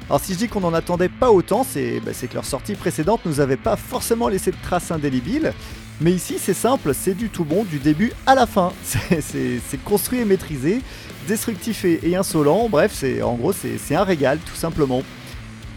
Alors 0.09 0.21
si 0.21 0.35
je 0.35 0.39
dis 0.39 0.49
qu'on 0.49 0.61
n'en 0.61 0.75
attendait 0.75 1.09
pas 1.09 1.31
autant, 1.31 1.67
bah, 2.05 2.13
c'est 2.13 2.29
que 2.29 2.35
leur 2.35 2.45
sortie 2.45 2.75
précédente 2.75 3.21
nous 3.25 3.41
avait 3.41 3.57
pas 3.57 3.77
forcément 3.77 4.29
laissé 4.29 4.51
de 4.51 4.57
traces 4.63 4.91
indélébiles, 4.91 5.53
mais 6.01 6.13
ici 6.13 6.37
c'est 6.39 6.55
simple, 6.55 6.93
c'est 6.95 7.15
du 7.15 7.31
tout 7.31 7.45
bon 7.45 7.65
du 7.65 7.79
début 7.79 8.13
à 8.27 8.35
la 8.35 8.47
fin. 8.47 8.73
C'est 8.85 9.85
construit 9.85 10.21
et 10.21 10.25
maîtrisé, 10.25 10.83
destructif 11.27 11.85
et, 11.85 12.17
insolent, 12.17 12.69
bref, 12.69 13.05
en 13.23 13.35
gros 13.35 13.53
c'est 13.53 13.95
un 13.95 14.05
régal 14.05 14.39
tout 14.39 14.57
simplement. 14.57 15.03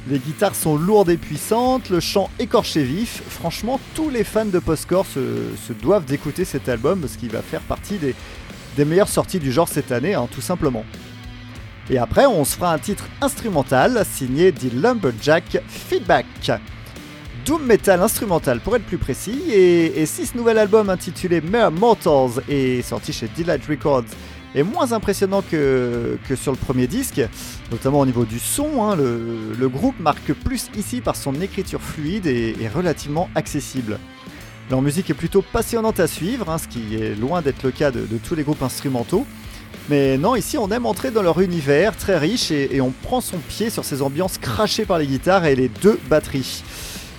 Les 0.09 0.19
guitares 0.19 0.55
sont 0.55 0.77
lourdes 0.77 1.09
et 1.09 1.17
puissantes, 1.17 1.89
le 1.89 1.99
chant 1.99 2.29
écorché 2.39 2.83
vif. 2.83 3.21
Franchement, 3.27 3.77
tous 3.93 4.09
les 4.09 4.23
fans 4.23 4.45
de 4.45 4.59
postcore 4.59 5.05
se, 5.05 5.73
doivent 5.81 6.05
d'écouter 6.05 6.45
cet 6.45 6.69
album 6.69 7.01
parce 7.01 7.17
qu'il 7.17 7.29
va 7.29 7.41
faire 7.41 7.59
partie 7.61 7.97
des, 7.97 8.85
meilleures 8.85 9.09
sorties 9.09 9.39
du 9.39 9.51
genre 9.51 9.67
cette 9.67 9.91
année, 9.91 10.13
hein, 10.13 10.29
tout 10.31 10.39
simplement. 10.39 10.85
Et 11.89 11.97
après, 11.97 12.25
on 12.25 12.45
se 12.45 12.55
fera 12.55 12.73
un 12.73 12.77
titre 12.77 13.05
instrumental 13.19 14.05
signé 14.09 14.53
The 14.53 14.71
Lumberjack 14.73 15.61
Feedback. 15.67 16.25
Doom 17.45 17.65
Metal 17.65 18.01
instrumental 18.01 18.61
pour 18.61 18.75
être 18.77 18.85
plus 18.85 18.97
précis, 18.97 19.41
et, 19.51 20.05
si 20.05 20.25
ce 20.25 20.37
nouvel 20.37 20.57
album 20.57 20.89
intitulé 20.89 21.41
Mere 21.41 21.71
Mortals 21.71 22.43
est 22.47 22.81
sorti 22.81 23.11
chez 23.11 23.29
Delight 23.37 23.65
Records 23.65 24.05
est 24.55 24.63
moins 24.63 24.91
impressionnant 24.91 25.41
que, 25.41 26.17
sur 26.35 26.51
le 26.51 26.57
premier 26.57 26.87
disque, 26.87 27.21
notamment 27.71 27.99
au 27.99 28.05
niveau 28.05 28.25
du 28.25 28.39
son. 28.39 28.83
Hein, 28.83 28.95
le, 28.95 29.67
groupe 29.69 29.99
marque 29.99 30.33
plus 30.33 30.69
ici 30.77 31.01
par 31.01 31.15
son 31.15 31.39
écriture 31.41 31.81
fluide 31.81 32.27
et, 32.27 32.55
relativement 32.73 33.29
accessible. 33.35 33.99
Leur 34.69 34.81
musique 34.81 35.09
est 35.09 35.15
plutôt 35.15 35.41
passionnante 35.41 35.99
à 35.99 36.07
suivre, 36.07 36.49
hein, 36.49 36.57
ce 36.57 36.67
qui 36.67 36.95
est 36.95 37.15
loin 37.15 37.41
d'être 37.41 37.63
le 37.63 37.71
cas 37.71 37.91
de, 37.91 38.05
tous 38.17 38.35
les 38.35 38.43
groupes 38.43 38.63
instrumentaux. 38.63 39.25
Mais 39.89 40.17
non, 40.17 40.35
ici 40.35 40.57
on 40.57 40.69
aime 40.69 40.85
entrer 40.85 41.11
dans 41.11 41.21
leur 41.21 41.39
univers 41.39 41.95
très 41.95 42.17
riche 42.17 42.51
et 42.51 42.81
on 42.81 42.91
prend 42.91 43.21
son 43.21 43.37
pied 43.37 43.69
sur 43.69 43.85
ces 43.85 44.01
ambiances 44.01 44.37
crachées 44.37 44.85
par 44.85 44.99
les 44.99 45.07
guitares 45.07 45.45
et 45.45 45.55
les 45.55 45.69
deux 45.69 45.97
batteries. 46.09 46.63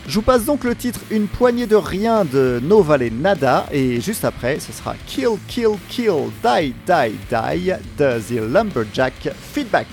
Je 0.08 0.14
vous 0.14 0.22
passe 0.22 0.46
donc 0.46 0.64
le 0.64 0.74
titre 0.74 1.00
Une 1.10 1.28
poignée 1.28 1.66
de 1.66 1.76
rien 1.76 2.24
de 2.24 2.60
No 2.62 2.82
Valley 2.82 3.10
Nada 3.10 3.66
et 3.70 4.00
juste 4.00 4.24
après 4.24 4.58
ce 4.58 4.72
sera 4.72 4.94
Kill 5.06 5.36
Kill 5.46 5.76
Kill 5.90 6.30
Die 6.42 6.74
Die 6.86 7.18
Die 7.28 7.72
de 7.98 8.18
The 8.18 8.50
Lumberjack 8.50 9.30
Feedback. 9.52 9.86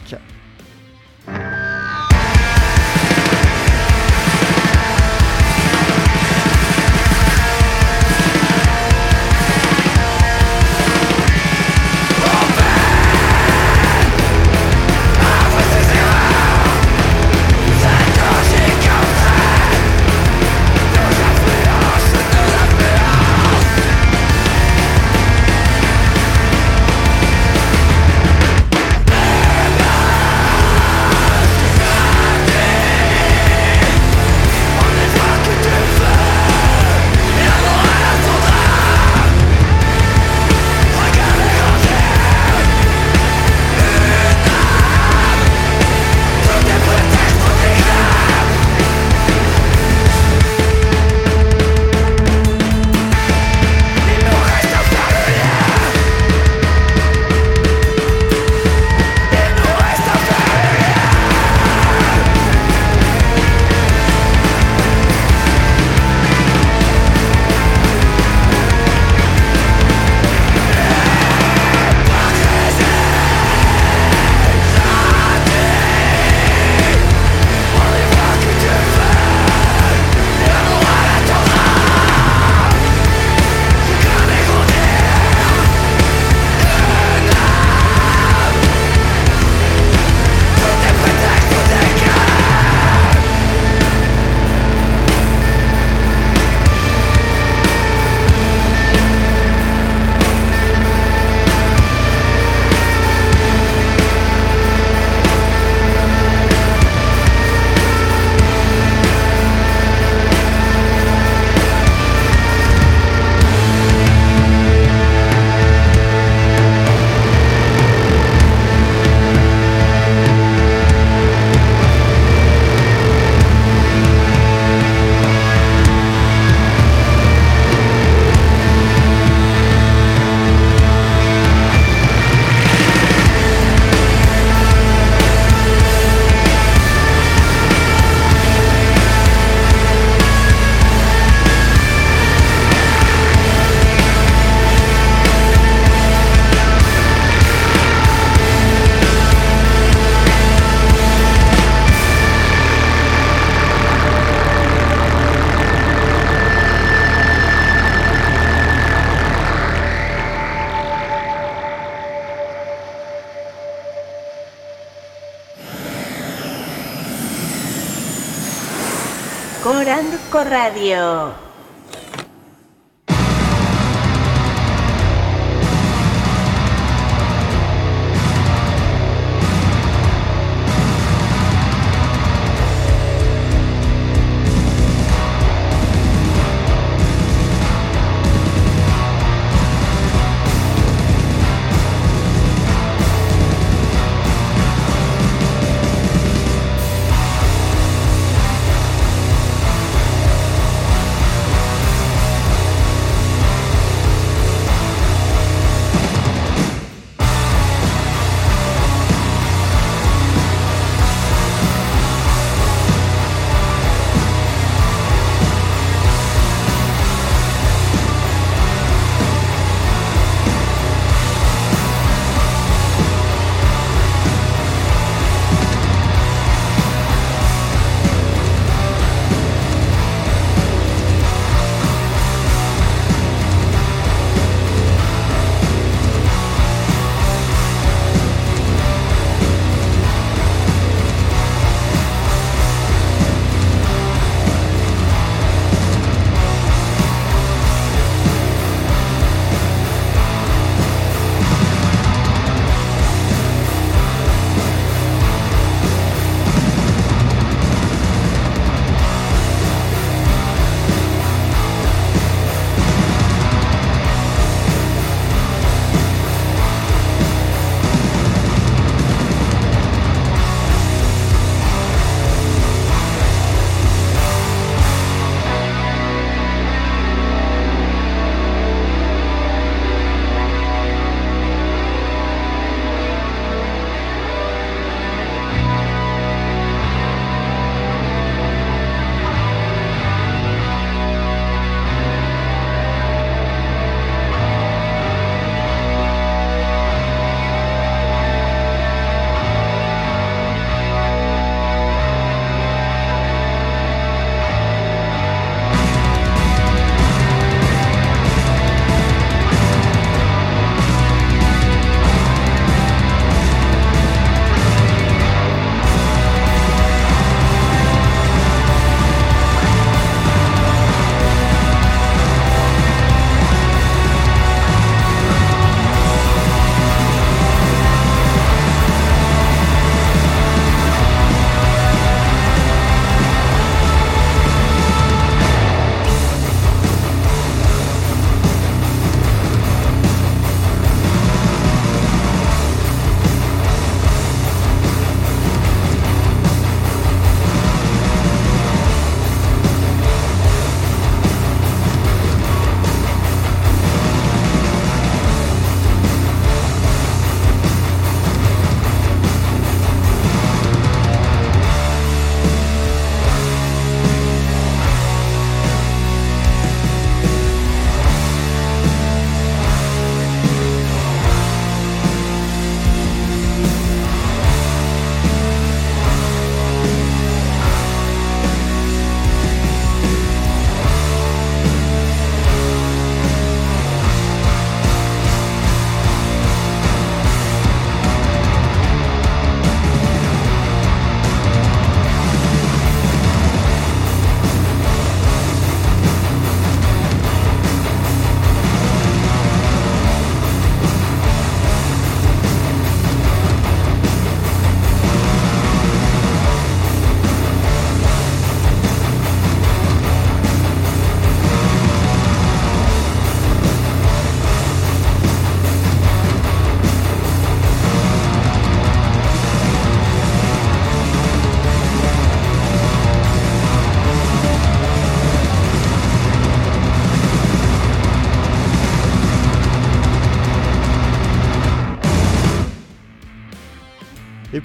Radio. 170.46 171.35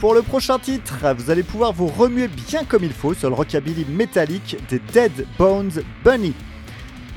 Pour 0.01 0.14
le 0.14 0.22
prochain 0.22 0.59
titre, 0.59 0.96
vous 1.14 1.30
allez 1.30 1.42
pouvoir 1.42 1.74
vous 1.74 1.86
remuer 1.86 2.26
bien 2.26 2.64
comme 2.64 2.84
il 2.84 2.92
faut 2.92 3.12
sur 3.12 3.28
le 3.28 3.34
rockabilly 3.34 3.84
métallique 3.84 4.57
des 4.70 4.78
Dead 4.78 5.26
Bones 5.38 5.82
Bunny. 6.03 6.32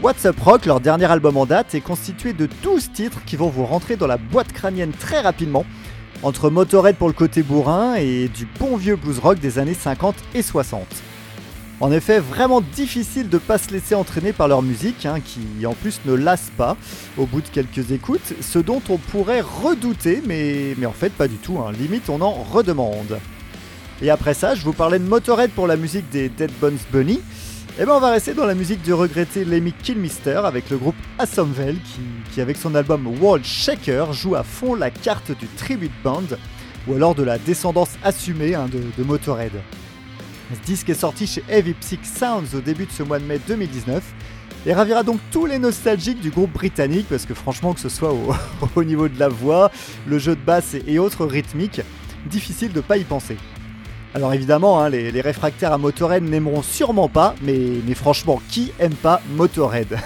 What's 0.01 0.25
Up 0.25 0.37
Rock, 0.41 0.65
leur 0.65 0.81
dernier 0.81 1.05
album 1.05 1.37
en 1.37 1.45
date, 1.45 1.75
est 1.75 1.81
constitué 1.81 2.33
de 2.33 2.49
12 2.61 2.91
titres 2.91 3.23
qui 3.25 3.37
vont 3.37 3.47
vous 3.47 3.65
rentrer 3.65 3.95
dans 3.95 4.05
la 4.05 4.17
boîte 4.17 4.51
crânienne 4.51 4.91
très 4.91 5.21
rapidement, 5.21 5.65
entre 6.23 6.49
Motorhead 6.49 6.97
pour 6.97 7.07
le 7.07 7.13
côté 7.13 7.41
bourrin 7.41 7.95
et 7.95 8.27
du 8.27 8.45
bon 8.59 8.75
vieux 8.75 8.97
blues 8.97 9.19
rock 9.19 9.39
des 9.39 9.59
années 9.59 9.73
50 9.73 10.15
et 10.35 10.41
60. 10.41 10.85
En 11.83 11.91
effet, 11.91 12.19
vraiment 12.19 12.61
difficile 12.61 13.27
de 13.27 13.37
pas 13.37 13.57
se 13.57 13.69
laisser 13.69 13.93
entraîner 13.93 14.31
par 14.31 14.47
leur 14.47 14.61
musique, 14.61 15.05
hein, 15.05 15.19
qui 15.19 15.65
en 15.65 15.73
plus 15.73 15.99
ne 16.05 16.13
lasse 16.13 16.49
pas 16.55 16.77
au 17.17 17.25
bout 17.25 17.41
de 17.41 17.47
quelques 17.49 17.91
écoutes, 17.91 18.35
ce 18.39 18.57
dont 18.57 18.81
on 18.87 18.95
pourrait 18.95 19.41
redouter, 19.41 20.23
mais, 20.25 20.77
en 20.85 20.93
fait 20.93 21.11
pas 21.11 21.27
du 21.27 21.35
tout, 21.35 21.59
hein. 21.59 21.73
limite 21.77 22.09
on 22.09 22.21
en 22.21 22.31
redemande. 22.31 23.19
Et 24.01 24.09
après 24.09 24.33
ça, 24.33 24.55
je 24.55 24.63
vous 24.63 24.71
parlais 24.71 24.97
de 24.97 25.03
Motorhead 25.03 25.51
pour 25.51 25.67
la 25.67 25.75
musique 25.75 26.09
des 26.09 26.29
Dead 26.29 26.53
Bones 26.61 26.77
Bunny, 26.89 27.19
et 27.77 27.85
ben 27.85 27.91
on 27.95 27.99
va 27.99 28.11
rester 28.11 28.33
dans 28.33 28.45
la 28.45 28.55
musique 28.55 28.81
du 28.81 28.93
regretté 28.93 29.43
Lemmy 29.43 29.73
Kilmister 29.73 30.39
avec 30.45 30.69
le 30.69 30.77
groupe 30.77 30.95
Assomvel 31.19 31.75
qui, 32.31 32.39
avec 32.39 32.55
son 32.55 32.75
album 32.75 33.07
World 33.19 33.43
Shaker 33.43 34.13
joue 34.13 34.35
à 34.35 34.43
fond 34.43 34.73
la 34.75 34.89
carte 34.89 35.37
du 35.37 35.47
tribute 35.47 35.91
band 36.01 36.23
ou 36.87 36.93
alors 36.95 37.13
de 37.13 37.23
la 37.23 37.37
descendance 37.37 37.97
assumée 38.05 38.55
hein, 38.55 38.69
de 38.71 39.03
Motorhead. 39.03 39.51
Ce 40.53 40.65
disque 40.65 40.89
est 40.89 40.93
sorti 40.93 41.25
chez 41.25 41.43
Heavy 41.49 41.73
Psych 41.73 42.05
Sounds 42.05 42.55
au 42.55 42.59
début 42.59 42.85
de 42.85 42.91
ce 42.91 43.01
mois 43.01 43.17
de 43.17 43.23
mai 43.23 43.39
2019 43.47 44.03
et 44.65 44.73
ravira 44.73 45.03
donc 45.03 45.19
tous 45.31 45.45
les 45.45 45.57
nostalgiques 45.57 46.21
du 46.21 46.29
groupe 46.29 46.51
britannique 46.51 47.07
parce 47.09 47.25
que 47.25 47.33
franchement 47.33 47.73
que 47.73 47.79
ce 47.79 47.89
soit 47.89 48.13
au, 48.13 48.33
au 48.75 48.83
niveau 48.83 49.07
de 49.07 49.19
la 49.19 49.29
voix, 49.29 49.71
le 50.05 50.19
jeu 50.19 50.35
de 50.35 50.41
basse 50.41 50.75
et, 50.87 50.99
autres 50.99 51.25
rythmiques, 51.25 51.81
difficile 52.27 52.71
de 52.71 52.81
pas 52.81 52.97
y 52.97 53.03
penser. 53.03 53.37
Alors 54.13 54.31
évidemment, 54.31 54.79
hein, 54.79 54.89
les, 54.89 55.21
réfractaires 55.21 55.73
à 55.73 55.79
Motorhead 55.79 56.23
n'aimeront 56.23 56.61
sûrement 56.61 57.09
pas, 57.09 57.33
mais, 57.41 57.59
mais 57.87 57.95
franchement, 57.95 58.39
qui 58.49 58.71
aime 58.77 58.93
pas 58.93 59.21
Motorhead? 59.31 59.97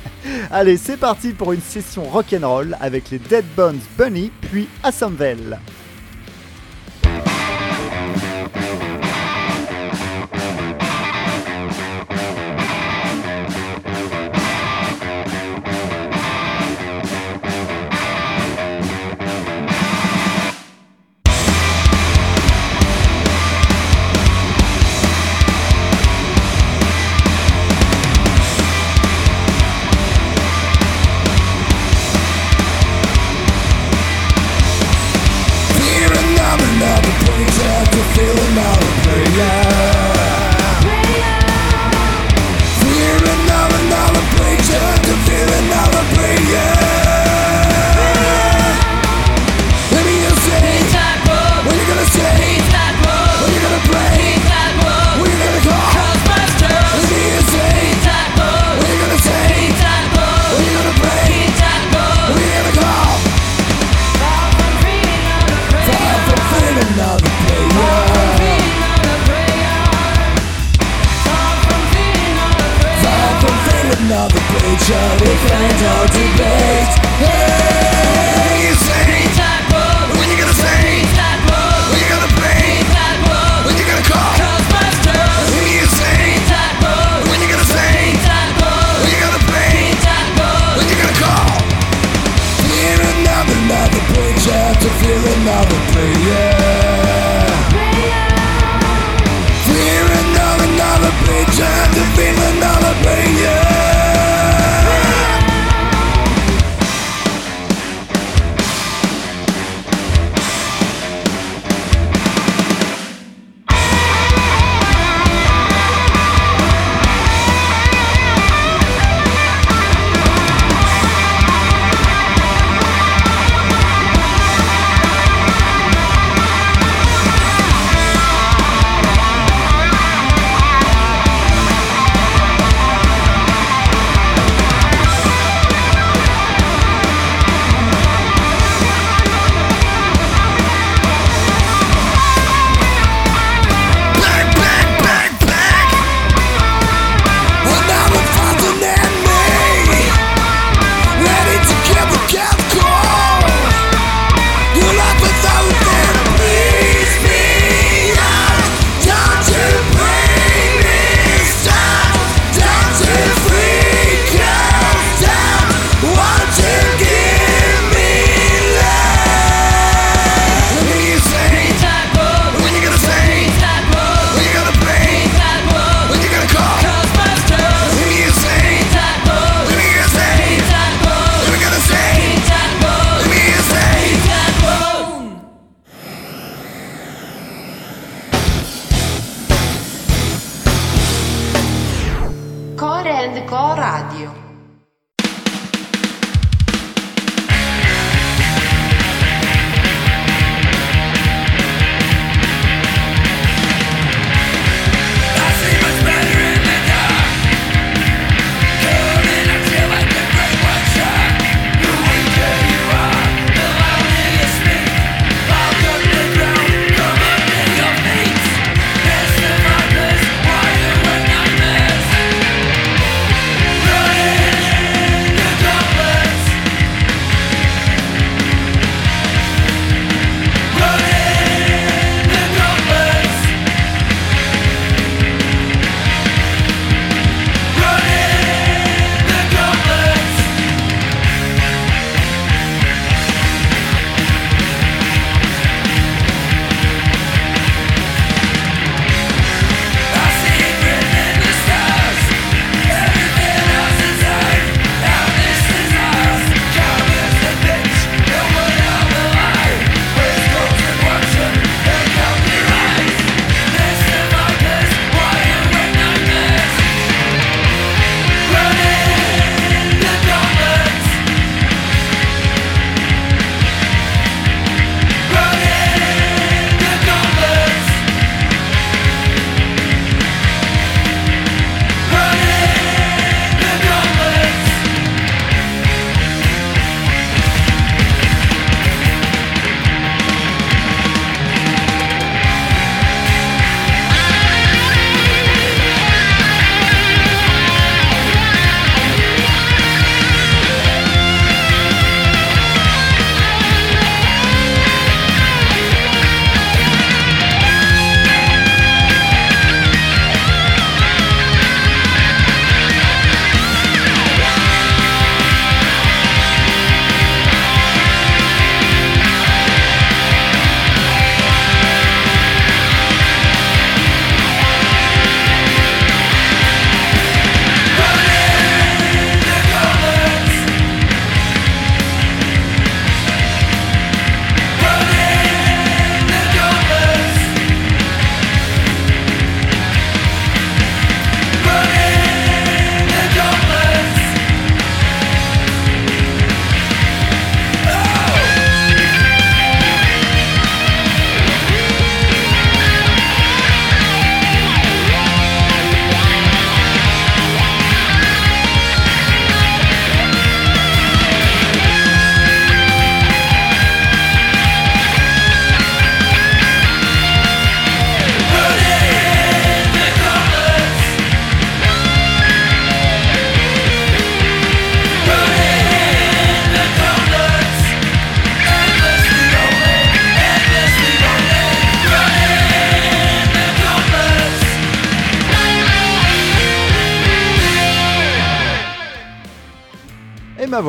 Allez, 0.52 0.76
c'est 0.76 0.98
parti 0.98 1.32
pour 1.32 1.52
une 1.52 1.60
session 1.60 2.04
rock'n'roll 2.04 2.76
avec 2.80 3.10
les 3.10 3.18
Dead 3.18 3.44
Bones 3.56 3.80
Bunny, 3.98 4.30
puis 4.40 4.68
Assomvel. 4.84 5.58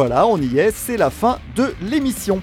Voilà, 0.07 0.25
on 0.25 0.37
y 0.41 0.57
est, 0.57 0.71
c'est 0.71 0.95
la 0.95 1.09
fin 1.09 1.37
de 1.57 1.73
l'émission. 1.81 2.41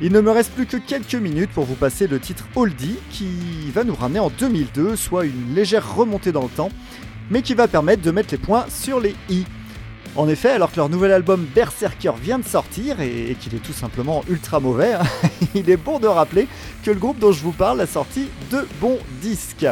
Il 0.00 0.12
ne 0.12 0.22
me 0.22 0.30
reste 0.30 0.52
plus 0.52 0.64
que 0.64 0.78
quelques 0.78 1.14
minutes 1.14 1.50
pour 1.50 1.64
vous 1.64 1.74
passer 1.74 2.06
le 2.06 2.18
titre 2.18 2.46
Oldie 2.56 2.96
qui 3.10 3.70
va 3.70 3.84
nous 3.84 3.94
ramener 3.94 4.18
en 4.18 4.30
2002, 4.30 4.96
soit 4.96 5.26
une 5.26 5.54
légère 5.54 5.94
remontée 5.94 6.32
dans 6.32 6.44
le 6.44 6.48
temps, 6.48 6.70
mais 7.28 7.42
qui 7.42 7.52
va 7.52 7.68
permettre 7.68 8.00
de 8.00 8.10
mettre 8.10 8.30
les 8.32 8.38
points 8.38 8.64
sur 8.70 8.98
les 8.98 9.14
i. 9.28 9.44
En 10.16 10.26
effet, 10.26 10.52
alors 10.52 10.72
que 10.72 10.76
leur 10.76 10.88
nouvel 10.88 11.12
album 11.12 11.44
Berserker 11.54 12.12
vient 12.18 12.38
de 12.38 12.46
sortir 12.46 13.02
et 13.02 13.36
qu'il 13.38 13.54
est 13.54 13.62
tout 13.62 13.74
simplement 13.74 14.24
ultra 14.30 14.58
mauvais, 14.58 14.94
hein, 14.94 15.02
il 15.54 15.68
est 15.68 15.76
bon 15.76 15.98
de 15.98 16.06
rappeler 16.06 16.48
que 16.82 16.92
le 16.92 16.98
groupe 16.98 17.18
dont 17.18 17.32
je 17.32 17.42
vous 17.42 17.52
parle 17.52 17.82
a 17.82 17.86
sorti 17.86 18.28
deux 18.50 18.66
bons 18.80 19.00
disques. 19.20 19.66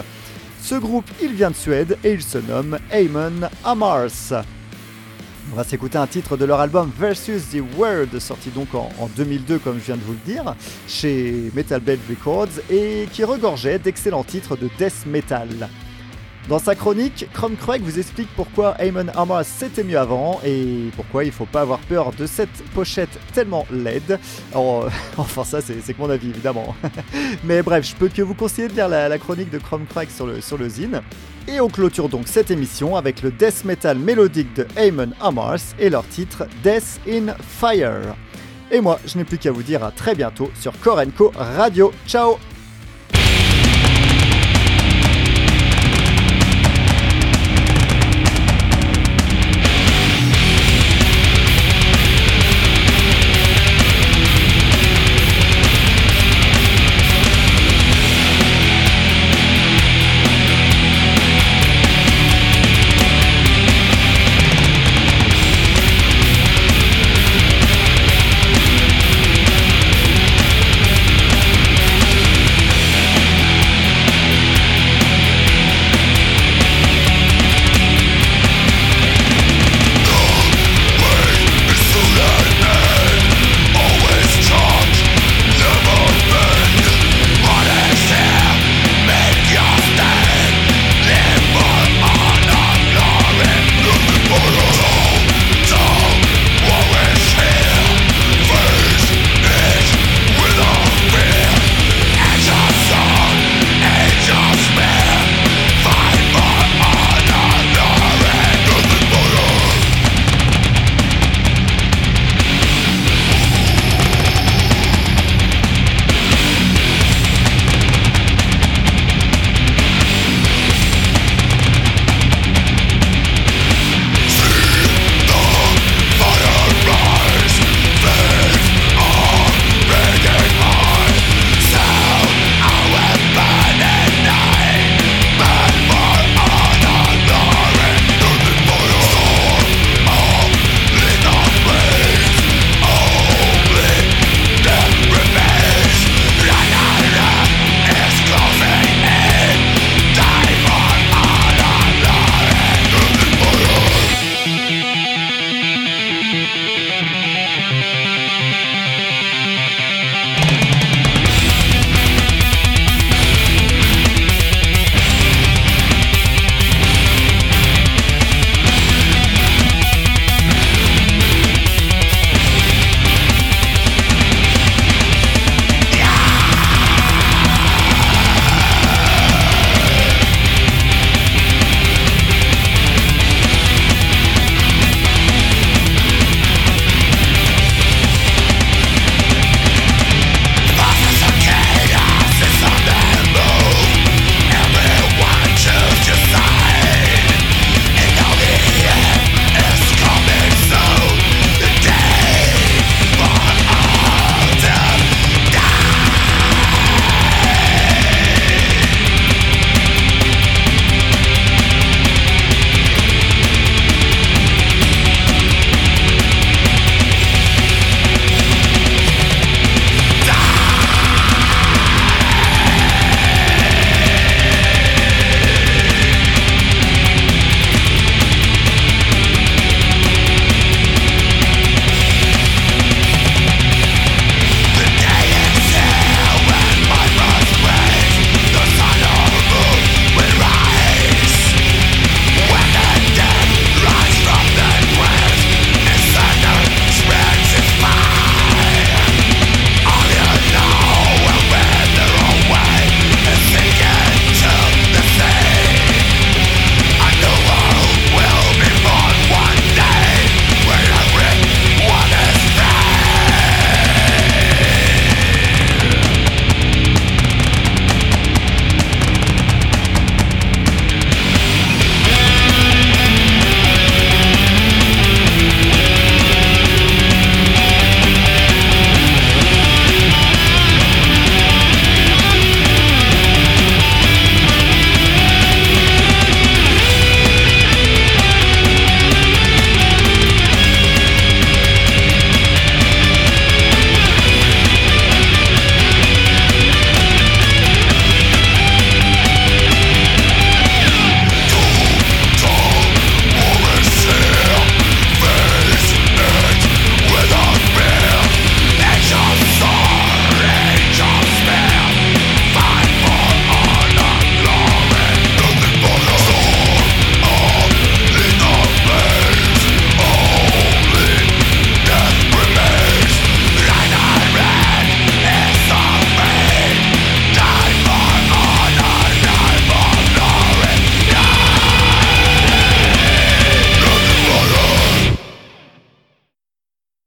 Ce 0.61 0.75
groupe, 0.75 1.11
il 1.23 1.33
vient 1.33 1.53
de 1.53 1.57
Suède 1.57 1.97
et 2.05 2.13
il 2.13 2.23
se 2.23 2.37
nomme 2.37 2.79
Amon 2.93 3.49
Amars. 3.65 4.45
On 5.53 5.57
va 5.57 5.65
s'écouter 5.65 5.99
un 5.99 6.07
titre 6.07 6.37
de 6.37 6.45
leur 6.45 6.61
album 6.61 6.93
Versus 6.97 7.49
the 7.51 7.61
World, 7.77 8.17
sorti 8.21 8.51
donc 8.51 8.73
en, 8.73 8.89
en 9.01 9.09
2002 9.17 9.59
comme 9.59 9.79
je 9.81 9.87
viens 9.87 9.97
de 9.97 10.03
vous 10.03 10.13
le 10.13 10.33
dire, 10.33 10.55
chez 10.87 11.51
Metal 11.55 11.81
Blade 11.81 11.99
Records, 12.09 12.61
et 12.71 13.09
qui 13.13 13.25
regorgeait 13.25 13.81
d'excellents 13.81 14.23
titres 14.23 14.57
de 14.57 14.71
death 14.79 15.07
metal. 15.07 15.69
Dans 16.49 16.59
sa 16.59 16.75
chronique, 16.75 17.27
Chrome 17.33 17.57
Craig 17.57 17.83
vous 17.83 17.99
explique 17.99 18.29
pourquoi 18.35 18.71
Amon 18.81 19.09
Amas 19.15 19.45
c'était 19.45 19.85
mieux 19.85 19.99
avant 19.99 20.41
et 20.45 20.91
pourquoi 20.97 21.25
il 21.25 21.33
faut 21.33 21.47
pas 21.47 21.61
avoir 21.61 21.81
peur 21.81 22.13
de 22.13 22.27
cette 22.27 22.65
pochette 22.75 23.21
tellement 23.35 23.67
laide. 23.71 24.19
Enfin 25.17 25.45
ça 25.45 25.61
c'est 25.61 25.75
que 25.75 26.01
mon 26.01 26.11
avis 26.11 26.31
évidemment. 26.31 26.75
Mais 27.45 27.63
bref, 27.63 27.87
je 27.87 27.95
peux 27.95 28.09
que 28.09 28.23
vous 28.23 28.35
conseiller 28.35 28.69
de 28.69 28.75
lire 28.75 28.89
la, 28.89 29.19
chronique 29.19 29.51
de 29.51 29.59
Chrome 29.59 29.87
Craig 29.87 30.09
sur 30.11 30.27
le, 30.27 30.41
sur 30.41 30.59
le 30.59 30.69
zine. 30.69 31.03
Et 31.49 31.61
on 31.61 31.69
clôture 31.69 32.09
donc 32.09 32.29
cette 32.29 32.51
émission 32.51 32.97
avec 32.97 33.23
le 33.23 33.31
death 33.31 33.65
metal 33.65 33.99
mélodique 33.99 34.55
de 34.55 34.67
Amon 34.77 35.13
Amars 35.21 35.59
et 35.79 35.91
leur 35.91 36.07
titre 36.07 36.47
Death 36.63 37.01
in 37.09 37.35
Fire. 37.41 38.15
Et 38.71 38.81
moi, 38.81 39.01
je 39.05 39.19
n'ai 39.19 39.25
plus 39.25 39.39
qu'à 39.39 39.51
vous 39.51 39.63
dire 39.63 39.83
à 39.83 39.91
très 39.91 40.15
bientôt 40.15 40.51
sur 40.55 40.79
Korenko 40.81 41.33
Radio. 41.37 41.93
Ciao 42.07 42.39